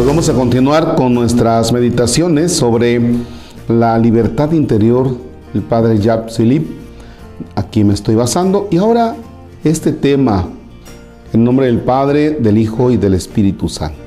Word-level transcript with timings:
Pues 0.00 0.08
vamos 0.08 0.30
a 0.30 0.32
continuar 0.32 0.94
con 0.94 1.12
nuestras 1.12 1.74
meditaciones 1.74 2.54
sobre 2.54 3.02
la 3.68 3.98
libertad 3.98 4.50
interior 4.52 5.14
del 5.52 5.62
padre 5.62 5.98
Jacques 5.98 6.38
Philippe. 6.38 6.72
Aquí 7.54 7.84
me 7.84 7.92
estoy 7.92 8.14
basando. 8.14 8.66
Y 8.70 8.78
ahora 8.78 9.14
este 9.62 9.92
tema, 9.92 10.48
en 11.34 11.44
nombre 11.44 11.66
del 11.66 11.80
Padre, 11.80 12.30
del 12.30 12.56
Hijo 12.56 12.90
y 12.90 12.96
del 12.96 13.12
Espíritu 13.12 13.68
Santo. 13.68 13.98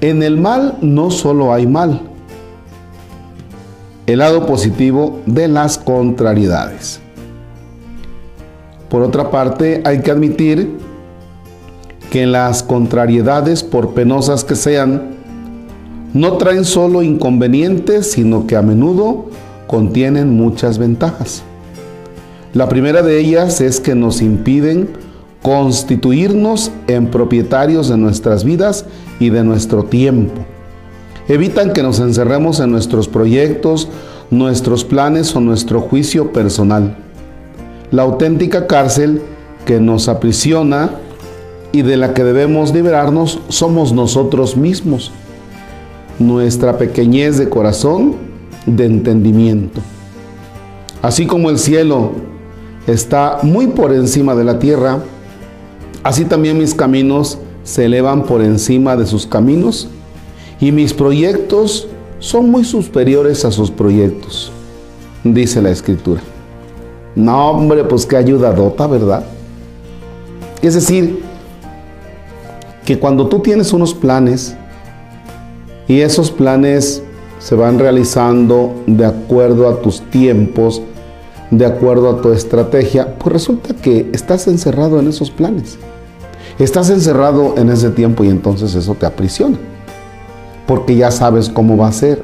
En 0.00 0.22
el 0.22 0.36
mal 0.36 0.78
no 0.80 1.10
solo 1.10 1.52
hay 1.52 1.66
mal, 1.66 2.00
el 4.06 4.20
lado 4.20 4.46
positivo 4.46 5.18
de 5.26 5.48
las 5.48 5.76
contrariedades. 5.76 7.00
Por 8.88 9.02
otra 9.02 9.32
parte, 9.32 9.82
hay 9.84 10.02
que 10.02 10.12
admitir 10.12 10.93
que 12.14 12.26
las 12.26 12.62
contrariedades, 12.62 13.64
por 13.64 13.92
penosas 13.92 14.44
que 14.44 14.54
sean, 14.54 15.16
no 16.12 16.34
traen 16.34 16.64
solo 16.64 17.02
inconvenientes, 17.02 18.12
sino 18.12 18.46
que 18.46 18.54
a 18.54 18.62
menudo 18.62 19.30
contienen 19.66 20.36
muchas 20.36 20.78
ventajas. 20.78 21.42
La 22.52 22.68
primera 22.68 23.02
de 23.02 23.18
ellas 23.18 23.60
es 23.60 23.80
que 23.80 23.96
nos 23.96 24.22
impiden 24.22 24.90
constituirnos 25.42 26.70
en 26.86 27.08
propietarios 27.08 27.88
de 27.88 27.96
nuestras 27.96 28.44
vidas 28.44 28.86
y 29.18 29.30
de 29.30 29.42
nuestro 29.42 29.82
tiempo. 29.82 30.40
Evitan 31.26 31.72
que 31.72 31.82
nos 31.82 31.98
encerremos 31.98 32.60
en 32.60 32.70
nuestros 32.70 33.08
proyectos, 33.08 33.88
nuestros 34.30 34.84
planes 34.84 35.34
o 35.34 35.40
nuestro 35.40 35.80
juicio 35.80 36.32
personal. 36.32 36.96
La 37.90 38.02
auténtica 38.02 38.68
cárcel 38.68 39.20
que 39.66 39.80
nos 39.80 40.06
aprisiona 40.06 40.90
y 41.74 41.82
de 41.82 41.96
la 41.96 42.14
que 42.14 42.22
debemos 42.22 42.72
liberarnos 42.72 43.40
somos 43.48 43.92
nosotros 43.92 44.56
mismos, 44.56 45.10
nuestra 46.20 46.78
pequeñez 46.78 47.36
de 47.36 47.48
corazón, 47.48 48.14
de 48.64 48.84
entendimiento. 48.84 49.80
Así 51.02 51.26
como 51.26 51.50
el 51.50 51.58
cielo 51.58 52.12
está 52.86 53.40
muy 53.42 53.66
por 53.66 53.92
encima 53.92 54.36
de 54.36 54.44
la 54.44 54.60
tierra, 54.60 55.00
así 56.04 56.24
también 56.24 56.58
mis 56.58 56.74
caminos 56.74 57.38
se 57.64 57.86
elevan 57.86 58.22
por 58.22 58.40
encima 58.40 58.94
de 58.96 59.06
sus 59.06 59.26
caminos 59.26 59.88
y 60.60 60.70
mis 60.70 60.94
proyectos 60.94 61.88
son 62.20 62.52
muy 62.52 62.64
superiores 62.64 63.44
a 63.44 63.50
sus 63.50 63.72
proyectos, 63.72 64.52
dice 65.24 65.60
la 65.60 65.70
escritura. 65.70 66.20
No, 67.16 67.50
hombre, 67.50 67.82
pues 67.82 68.06
qué 68.06 68.16
ayudadota, 68.16 68.86
¿verdad? 68.86 69.24
Es 70.62 70.74
decir, 70.74 71.33
que 72.84 72.98
cuando 72.98 73.28
tú 73.28 73.40
tienes 73.40 73.72
unos 73.72 73.94
planes 73.94 74.54
y 75.88 76.00
esos 76.00 76.30
planes 76.30 77.02
se 77.38 77.54
van 77.54 77.78
realizando 77.78 78.74
de 78.86 79.06
acuerdo 79.06 79.68
a 79.68 79.80
tus 79.80 80.00
tiempos, 80.10 80.82
de 81.50 81.66
acuerdo 81.66 82.10
a 82.10 82.22
tu 82.22 82.32
estrategia, 82.32 83.16
pues 83.18 83.32
resulta 83.32 83.74
que 83.74 84.10
estás 84.12 84.46
encerrado 84.48 84.98
en 84.98 85.08
esos 85.08 85.30
planes. 85.30 85.78
Estás 86.58 86.90
encerrado 86.90 87.54
en 87.56 87.68
ese 87.68 87.90
tiempo 87.90 88.24
y 88.24 88.28
entonces 88.28 88.74
eso 88.74 88.94
te 88.94 89.06
aprisiona. 89.06 89.58
Porque 90.66 90.96
ya 90.96 91.10
sabes 91.10 91.48
cómo 91.48 91.76
va 91.76 91.88
a 91.88 91.92
ser. 91.92 92.22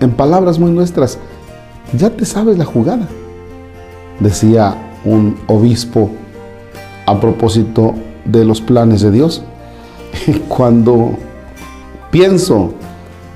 En 0.00 0.10
palabras 0.10 0.58
muy 0.58 0.70
nuestras, 0.70 1.18
ya 1.96 2.10
te 2.10 2.24
sabes 2.24 2.56
la 2.58 2.64
jugada. 2.64 3.06
Decía 4.20 4.76
un 5.04 5.36
obispo 5.46 6.10
a 7.06 7.20
propósito 7.20 7.94
de 8.24 8.44
los 8.44 8.60
planes 8.60 9.02
de 9.02 9.10
Dios. 9.10 9.42
cuando 10.48 11.16
pienso 12.10 12.74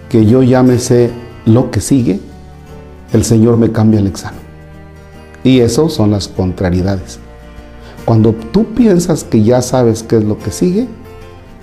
que 0.09 0.27
yo 0.27 0.43
ya 0.43 0.63
me 0.63 0.79
sé 0.79 1.11
lo 1.47 1.71
que 1.71 1.81
sigue, 1.81 2.21
el 3.13 3.25
Señor 3.25 3.57
me 3.57 3.73
cambia 3.73 4.01
el 4.01 4.07
examen. 4.07 4.41
Y 5.45 5.61
eso 5.61 5.89
son 5.89 6.11
las 6.11 6.29
contrariedades. 6.29 7.19
Cuando 8.05 8.33
tú 8.33 8.67
piensas 8.75 9.25
que 9.25 9.43
ya 9.43 9.63
sabes 9.63 10.03
qué 10.03 10.19
es 10.19 10.25
lo 10.25 10.39
que 10.39 10.51
sigue, 10.51 10.89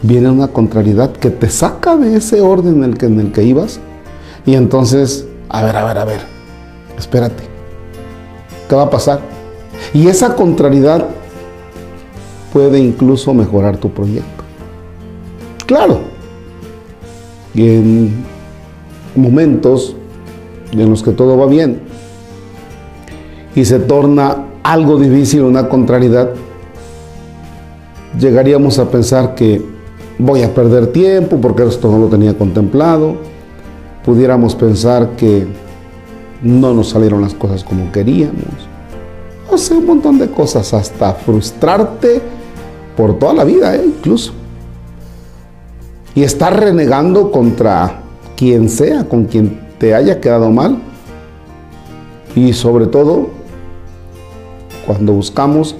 viene 0.02 0.30
una 0.30 0.50
contrariedad 0.50 1.12
que 1.12 1.30
te 1.30 1.50
saca 1.50 1.98
de 1.98 2.16
ese 2.16 2.42
orden 2.42 2.78
en 2.78 2.84
el 2.84 2.98
que, 2.98 3.06
en 3.08 3.20
el 3.20 3.32
que 3.32 3.44
ibas. 3.44 3.80
Y 4.46 4.56
entonces, 4.56 5.28
a 5.50 5.64
ver, 5.64 5.76
a 5.76 5.84
ver, 5.84 5.98
a 5.98 6.06
ver, 6.06 6.22
espérate. 6.98 7.44
¿Qué 8.68 8.76
va 8.76 8.84
a 8.84 8.90
pasar? 8.90 9.22
Y 9.94 10.08
esa 10.08 10.36
contrariedad 10.36 11.08
puede 12.54 12.80
incluso 12.80 13.34
mejorar 13.34 13.78
tu 13.78 13.92
proyecto. 13.92 14.39
Claro, 15.70 16.00
y 17.54 17.62
en 17.62 18.26
momentos 19.16 19.96
en 20.72 20.90
los 20.90 21.04
que 21.04 21.12
todo 21.12 21.38
va 21.38 21.46
bien 21.46 21.80
y 23.54 23.64
se 23.66 23.78
torna 23.78 24.48
algo 24.64 24.98
difícil, 24.98 25.44
una 25.44 25.70
contrariedad, 25.70 26.32
llegaríamos 28.20 28.80
a 28.80 28.90
pensar 28.90 29.36
que 29.36 29.62
voy 30.18 30.42
a 30.42 30.56
perder 30.56 30.88
tiempo 30.88 31.38
porque 31.40 31.68
esto 31.68 31.92
no 31.92 32.00
lo 32.00 32.08
tenía 32.08 32.36
contemplado, 32.36 33.18
pudiéramos 34.04 34.56
pensar 34.56 35.12
que 35.18 35.46
no 36.42 36.74
nos 36.74 36.90
salieron 36.90 37.22
las 37.22 37.36
cosas 37.36 37.64
como 37.64 37.92
queríamos, 37.92 38.68
o 39.52 39.56
sea, 39.56 39.78
un 39.78 39.86
montón 39.86 40.18
de 40.18 40.32
cosas, 40.32 40.74
hasta 40.74 41.14
frustrarte 41.14 42.20
por 42.98 43.20
toda 43.20 43.36
la 43.36 43.44
vida, 43.44 43.76
¿eh? 43.76 43.84
incluso 43.86 44.39
y 46.16 46.24
estar 46.24 46.60
renegando 46.60 47.32
contra 47.32 48.02
quien 48.36 48.70
sea, 48.70 49.04
con 49.08 49.26
quien 49.26 49.60
te 49.78 49.94
haya 49.94 50.20
quedado 50.20 50.50
mal. 50.50 50.78
Y 52.36 52.54
sobre 52.54 52.88
todo, 52.88 53.30
cuando 54.86 55.14
buscamos 55.14 55.76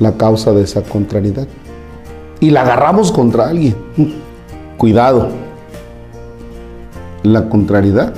la 0.00 0.12
causa 0.16 0.52
de 0.52 0.62
esa 0.62 0.82
contrariedad 0.82 1.46
y 2.40 2.50
la 2.50 2.62
agarramos 2.62 3.12
contra 3.12 3.48
alguien. 3.48 3.76
Cuidado, 4.78 5.28
la 7.22 7.48
contrariedad 7.48 8.14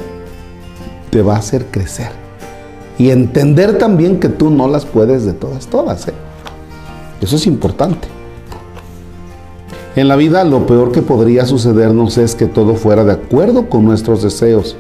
te 1.11 1.23
va 1.23 1.35
a 1.35 1.39
hacer 1.39 1.67
crecer 1.67 2.11
y 2.99 3.11
entender 3.11 3.79
también 3.79 4.21
que 4.21 4.29
tú 4.29 4.49
no 4.49 4.69
las 4.69 4.87
puedes 4.87 5.25
de 5.25 5.33
todas, 5.33 5.67
todas. 5.67 6.07
¿eh? 6.09 6.15
Eso 7.21 7.37
es 7.37 7.47
importante. 7.47 8.07
En 9.95 10.09
la 10.09 10.17
vida 10.17 10.43
lo 10.45 10.67
peor 10.67 10.91
que 10.91 11.03
podría 11.03 11.45
sucedernos 11.45 12.17
es 12.17 12.35
que 12.35 12.47
todo 12.47 12.77
fuera 12.77 13.05
de 13.05 13.13
acuerdo 13.13 13.69
con 13.69 13.85
nuestros 13.85 14.23
deseos. 14.23 14.75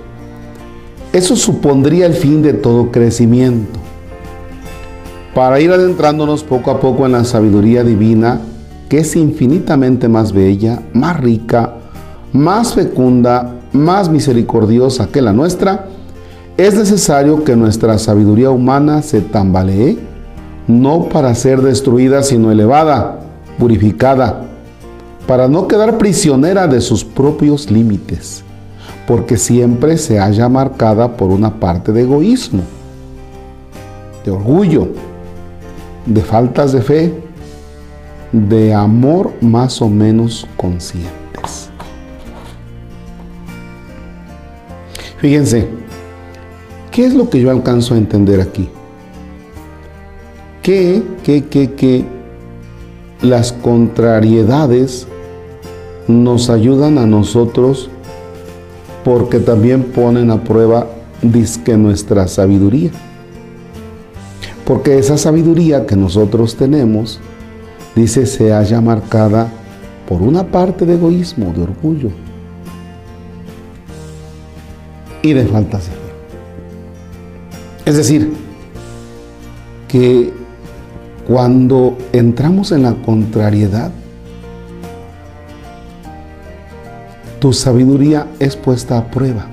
Eso 1.12 1.36
supondría 1.36 2.06
el 2.06 2.14
fin 2.14 2.40
de 2.40 2.54
todo 2.54 2.90
crecimiento. 2.90 3.78
Para 5.34 5.60
ir 5.60 5.70
adentrándonos 5.70 6.42
poco 6.42 6.70
a 6.70 6.80
poco 6.80 7.04
en 7.04 7.12
la 7.12 7.24
sabiduría 7.24 7.84
divina, 7.84 8.40
que 8.88 9.00
es 9.00 9.14
infinitamente 9.14 10.08
más 10.08 10.32
bella, 10.32 10.80
más 10.94 11.20
rica, 11.20 11.74
más 12.32 12.72
fecunda, 12.72 13.56
más 13.72 14.08
misericordiosa 14.08 15.08
que 15.08 15.20
la 15.20 15.34
nuestra, 15.34 15.88
es 16.56 16.74
necesario 16.74 17.44
que 17.44 17.54
nuestra 17.54 17.98
sabiduría 17.98 18.50
humana 18.50 19.02
se 19.02 19.20
tambalee, 19.20 19.98
no 20.66 21.10
para 21.10 21.34
ser 21.34 21.60
destruida, 21.60 22.22
sino 22.22 22.50
elevada, 22.50 23.20
purificada, 23.58 24.51
para 25.26 25.48
no 25.48 25.68
quedar 25.68 25.98
prisionera 25.98 26.66
de 26.66 26.80
sus 26.80 27.04
propios 27.04 27.70
límites, 27.70 28.42
porque 29.06 29.36
siempre 29.36 29.96
se 29.98 30.18
halla 30.18 30.48
marcada 30.48 31.16
por 31.16 31.30
una 31.30 31.60
parte 31.60 31.92
de 31.92 32.02
egoísmo, 32.02 32.62
de 34.24 34.30
orgullo, 34.30 34.88
de 36.06 36.20
faltas 36.20 36.72
de 36.72 36.82
fe, 36.82 37.14
de 38.32 38.74
amor 38.74 39.32
más 39.40 39.80
o 39.82 39.88
menos 39.88 40.46
conscientes. 40.56 41.70
Fíjense, 45.18 45.68
¿qué 46.90 47.06
es 47.06 47.14
lo 47.14 47.30
que 47.30 47.40
yo 47.40 47.50
alcanzo 47.50 47.94
a 47.94 47.98
entender 47.98 48.40
aquí? 48.40 48.68
Que, 50.62 51.02
que, 51.22 51.44
que, 51.46 51.74
que 51.74 52.21
las 53.22 53.52
contrariedades 53.52 55.06
nos 56.08 56.50
ayudan 56.50 56.98
a 56.98 57.06
nosotros 57.06 57.88
porque 59.04 59.38
también 59.38 59.84
ponen 59.84 60.30
a 60.30 60.42
prueba 60.42 60.86
disque 61.22 61.76
nuestra 61.76 62.26
sabiduría. 62.26 62.90
Porque 64.64 64.98
esa 64.98 65.18
sabiduría 65.18 65.86
que 65.86 65.96
nosotros 65.96 66.56
tenemos, 66.56 67.20
dice, 67.94 68.26
se 68.26 68.52
haya 68.52 68.80
marcada 68.80 69.48
por 70.08 70.22
una 70.22 70.44
parte 70.44 70.84
de 70.84 70.94
egoísmo, 70.94 71.52
de 71.52 71.62
orgullo 71.62 72.10
y 75.22 75.32
de 75.32 75.44
fe. 75.44 75.92
Es 77.84 77.96
decir, 77.96 78.32
que 79.88 80.41
cuando 81.26 81.96
entramos 82.12 82.72
en 82.72 82.82
la 82.82 82.94
contrariedad, 82.94 83.92
tu 87.38 87.52
sabiduría 87.52 88.26
es 88.38 88.56
puesta 88.56 88.98
a 88.98 89.10
prueba. 89.10 89.46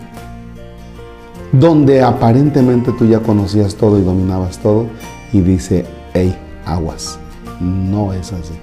Donde 1.52 2.02
aparentemente 2.02 2.92
tú 2.92 3.08
ya 3.08 3.20
conocías 3.20 3.76
todo 3.76 4.00
y 4.00 4.04
dominabas 4.04 4.60
todo 4.60 4.88
y 5.34 5.42
dice, 5.42 5.86
hey, 6.14 6.36
aguas, 6.66 7.20
no 7.60 8.14
es 8.14 8.32
así. 8.32 8.54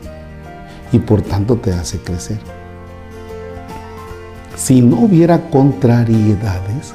Y 0.92 1.00
por 1.00 1.22
tanto 1.22 1.56
te 1.56 1.72
hace 1.72 1.98
crecer. 1.98 2.38
Si 4.56 4.80
no 4.80 5.00
hubiera 5.00 5.50
contrariedades, 5.50 6.94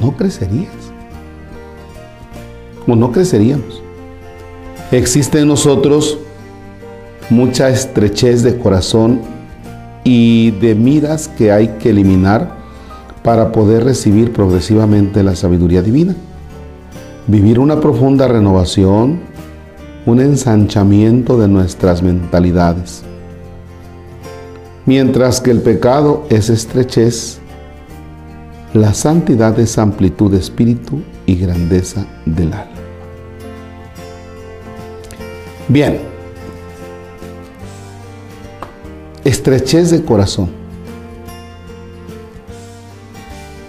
no 0.00 0.16
crecerías. 0.16 0.72
O 2.86 2.96
no 2.96 3.12
creceríamos. 3.12 3.81
Existe 4.92 5.40
en 5.40 5.48
nosotros 5.48 6.18
mucha 7.30 7.70
estrechez 7.70 8.42
de 8.42 8.58
corazón 8.58 9.22
y 10.04 10.50
de 10.50 10.74
miras 10.74 11.28
que 11.28 11.50
hay 11.50 11.68
que 11.80 11.88
eliminar 11.88 12.58
para 13.22 13.52
poder 13.52 13.84
recibir 13.84 14.34
progresivamente 14.34 15.22
la 15.22 15.34
sabiduría 15.34 15.80
divina. 15.80 16.14
Vivir 17.26 17.58
una 17.58 17.80
profunda 17.80 18.28
renovación, 18.28 19.20
un 20.04 20.20
ensanchamiento 20.20 21.38
de 21.38 21.48
nuestras 21.48 22.02
mentalidades. 22.02 23.02
Mientras 24.84 25.40
que 25.40 25.52
el 25.52 25.62
pecado 25.62 26.26
es 26.28 26.50
estrechez, 26.50 27.38
la 28.74 28.92
santidad 28.92 29.58
es 29.58 29.78
amplitud 29.78 30.32
de 30.32 30.38
espíritu 30.38 31.00
y 31.24 31.36
grandeza 31.36 32.04
del 32.26 32.52
alma. 32.52 32.72
Bien, 35.72 35.98
estrechez 39.24 39.90
de 39.90 40.04
corazón. 40.04 40.50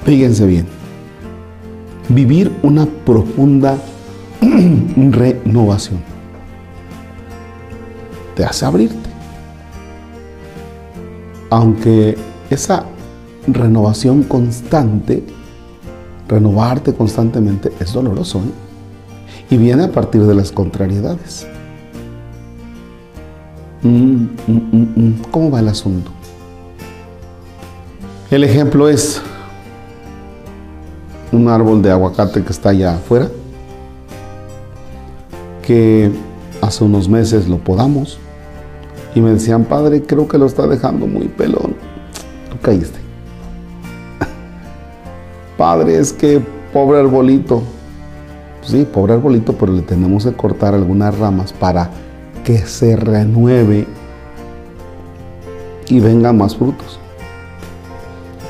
Fíjense 0.04 0.46
bien, 0.46 0.66
vivir 2.10 2.52
una 2.62 2.86
profunda 3.06 3.78
renovación 4.98 6.02
te 8.36 8.44
hace 8.44 8.66
abrirte. 8.66 9.10
Aunque 11.52 12.18
esa 12.50 12.84
renovación 13.48 14.24
constante, 14.24 15.24
renovarte 16.28 16.94
constantemente 16.94 17.72
es 17.80 17.94
doloroso 17.94 18.40
¿eh? 18.40 19.56
y 19.56 19.58
viene 19.58 19.86
a 19.86 19.92
partir 19.94 20.24
de 20.24 20.36
las 20.36 20.52
contrariedades. 20.52 21.48
Mm, 23.84 24.28
mm, 24.48 24.88
mm, 24.96 25.22
¿Cómo 25.30 25.52
va 25.52 25.60
el 25.60 25.68
asunto? 25.68 26.10
El 28.32 28.46
ejemplo 28.46 28.88
es 28.88 29.22
un 31.34 31.50
árbol 31.50 31.82
de 31.82 31.92
aguacate 31.92 32.44
que 32.44 32.52
está 32.52 32.70
allá 32.70 32.96
afuera, 32.96 33.28
que 35.62 36.12
hace 36.62 36.84
unos 36.84 37.10
meses 37.10 37.50
lo 37.50 37.58
podamos 37.58 38.18
y 39.14 39.22
me 39.22 39.32
decían, 39.32 39.66
padre, 39.66 40.02
creo 40.02 40.28
que 40.28 40.38
lo 40.38 40.46
está 40.46 40.66
dejando 40.66 41.06
muy 41.06 41.28
pelón. 41.28 41.76
Tú 42.50 42.58
caíste. 42.62 43.00
padre, 45.58 46.00
es 46.00 46.14
que 46.14 46.42
pobre 46.72 47.00
arbolito. 47.00 47.62
Sí, 48.62 48.88
pobre 48.92 49.14
arbolito, 49.14 49.54
pero 49.54 49.74
le 49.74 49.82
tenemos 49.82 50.26
que 50.26 50.32
cortar 50.32 50.74
algunas 50.74 51.18
ramas 51.18 51.52
para 51.52 51.90
que 52.44 52.66
se 52.66 52.96
renueve 52.96 53.88
y 55.88 56.00
vengan 56.00 56.38
más 56.38 56.56
frutos. 56.56 57.00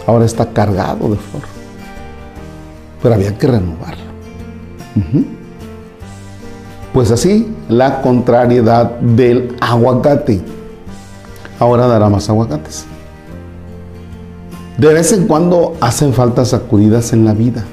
Ahora 0.06 0.25
está 0.25 0.50
cargado 0.51 1.10
de 1.10 1.18
flor, 1.18 1.44
pero 3.01 3.16
había 3.16 3.38
que 3.38 3.48
renovarlo. 3.48 4.04
Pues 6.94 7.10
así, 7.10 7.56
la 7.69 8.01
contrariedad 8.01 9.00
del 9.00 9.56
aguacate. 9.62 10.42
Ahora 11.60 11.88
dará 11.88 12.10
más 12.10 12.30
aguacates. 12.30 12.86
De 14.78 14.94
vez 14.94 15.13
en 15.13 15.28
cuando 15.28 15.75
hacen 15.80 16.13
falta 16.13 16.44
sacudidas 16.45 17.13
en 17.13 17.25
la 17.25 17.34
vida, 17.34 17.63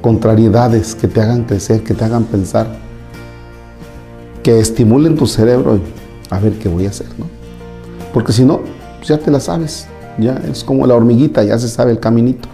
contrariedades 0.00 0.94
que 0.94 1.08
te 1.08 1.20
hagan 1.20 1.44
crecer, 1.44 1.82
que 1.82 1.94
te 1.94 2.04
hagan 2.04 2.24
pensar 2.24 2.83
que 4.44 4.60
estimulen 4.60 5.16
tu 5.16 5.26
cerebro 5.26 5.76
y 5.76 5.80
a 6.30 6.38
ver 6.38 6.52
qué 6.58 6.68
voy 6.68 6.86
a 6.86 6.90
hacer, 6.90 7.08
¿no? 7.18 7.24
Porque 8.12 8.32
si 8.32 8.44
no, 8.44 8.60
pues 8.98 9.08
ya 9.08 9.18
te 9.18 9.30
la 9.30 9.40
sabes, 9.40 9.86
ya 10.18 10.34
es 10.48 10.62
como 10.62 10.86
la 10.86 10.94
hormiguita, 10.94 11.42
ya 11.42 11.58
se 11.58 11.66
sabe 11.66 11.92
el 11.92 11.98
caminito. 11.98 12.48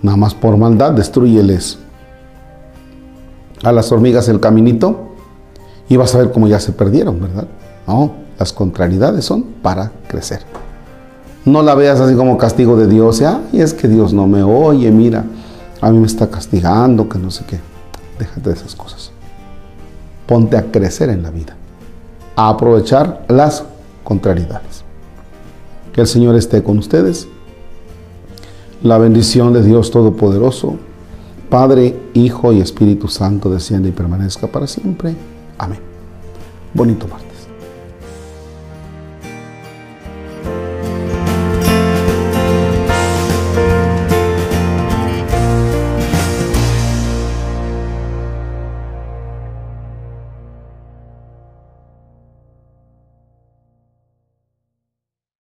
Nada 0.00 0.16
más 0.16 0.32
por 0.32 0.56
maldad, 0.56 0.92
destruyeles 0.92 1.78
a 3.64 3.72
las 3.72 3.90
hormigas 3.92 4.28
el 4.28 4.40
caminito 4.40 5.08
y 5.88 5.96
vas 5.96 6.14
a 6.14 6.18
ver 6.18 6.30
cómo 6.30 6.46
ya 6.46 6.60
se 6.60 6.72
perdieron, 6.72 7.20
¿verdad? 7.20 7.48
No, 7.88 8.12
las 8.38 8.52
contrariedades 8.52 9.24
son 9.24 9.42
para 9.42 9.90
crecer. 10.06 10.42
No 11.44 11.62
la 11.62 11.74
veas 11.74 11.98
así 11.98 12.14
como 12.14 12.38
castigo 12.38 12.76
de 12.76 12.86
Dios, 12.86 13.20
y 13.52 13.60
es 13.60 13.74
que 13.74 13.88
Dios 13.88 14.12
no 14.12 14.28
me 14.28 14.44
oye, 14.44 14.92
mira, 14.92 15.24
a 15.80 15.90
mí 15.90 15.98
me 15.98 16.06
está 16.06 16.30
castigando, 16.30 17.08
que 17.08 17.18
no 17.18 17.32
sé 17.32 17.44
qué. 17.46 17.58
Déjate 18.18 18.50
de 18.50 18.54
esas 18.54 18.76
cosas 18.76 19.09
ponte 20.30 20.56
a 20.56 20.70
crecer 20.70 21.08
en 21.10 21.24
la 21.24 21.32
vida, 21.32 21.56
a 22.36 22.50
aprovechar 22.50 23.24
las 23.26 23.64
contrariedades. 24.04 24.84
Que 25.92 26.02
el 26.02 26.06
Señor 26.06 26.36
esté 26.36 26.62
con 26.62 26.78
ustedes. 26.78 27.26
La 28.84 28.96
bendición 28.98 29.52
de 29.52 29.64
Dios 29.64 29.90
Todopoderoso, 29.90 30.76
Padre, 31.50 32.00
Hijo 32.14 32.52
y 32.52 32.60
Espíritu 32.60 33.08
Santo, 33.08 33.50
desciende 33.50 33.88
y 33.88 33.92
permanezca 33.92 34.46
para 34.46 34.68
siempre. 34.68 35.16
Amén. 35.58 35.80
Bonito 36.74 37.08
martes. 37.08 37.29